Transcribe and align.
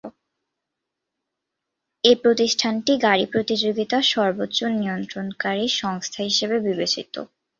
এ 2.03 2.11
প্রতিষ্ঠানটি 2.23 2.93
গাড়ী 3.05 3.25
প্রতিযোগিতার 3.33 4.03
সর্বোচ্চ 4.13 4.59
নিয়ন্ত্রণকারী 4.75 5.65
সংস্থা 5.81 6.21
হিসেবে 6.23 6.57
বিবেচিত। 6.59 7.13